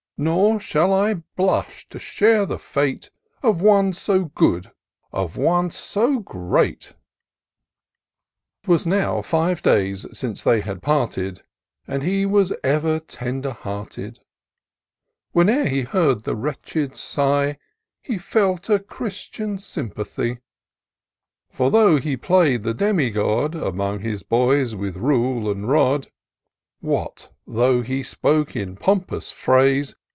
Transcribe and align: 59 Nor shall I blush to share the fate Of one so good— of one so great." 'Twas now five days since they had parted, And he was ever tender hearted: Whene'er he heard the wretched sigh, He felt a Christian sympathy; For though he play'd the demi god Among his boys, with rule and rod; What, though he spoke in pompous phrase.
59 0.17 0.35
Nor 0.35 0.59
shall 0.59 0.93
I 0.93 1.13
blush 1.35 1.89
to 1.89 1.97
share 1.97 2.45
the 2.45 2.59
fate 2.59 3.09
Of 3.41 3.59
one 3.63 3.91
so 3.91 4.25
good— 4.25 4.71
of 5.11 5.35
one 5.35 5.71
so 5.71 6.19
great." 6.19 6.93
'Twas 8.65 8.85
now 8.85 9.23
five 9.23 9.63
days 9.63 10.05
since 10.15 10.43
they 10.43 10.61
had 10.61 10.83
parted, 10.83 11.41
And 11.87 12.03
he 12.03 12.27
was 12.27 12.53
ever 12.63 12.99
tender 12.99 13.49
hearted: 13.51 14.19
Whene'er 15.31 15.65
he 15.65 15.81
heard 15.81 16.23
the 16.23 16.35
wretched 16.35 16.95
sigh, 16.95 17.57
He 18.03 18.19
felt 18.19 18.69
a 18.69 18.77
Christian 18.77 19.57
sympathy; 19.57 20.37
For 21.49 21.71
though 21.71 21.97
he 21.97 22.15
play'd 22.15 22.61
the 22.61 22.75
demi 22.75 23.09
god 23.09 23.55
Among 23.55 24.01
his 24.01 24.21
boys, 24.21 24.75
with 24.75 24.97
rule 24.97 25.49
and 25.49 25.67
rod; 25.67 26.11
What, 26.79 27.31
though 27.47 27.81
he 27.81 28.03
spoke 28.03 28.55
in 28.55 28.75
pompous 28.75 29.31
phrase. 29.31 29.95